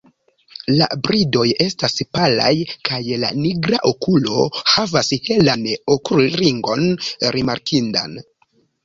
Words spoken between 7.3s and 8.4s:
rimarkindan.